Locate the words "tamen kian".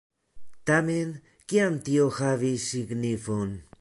0.69-1.77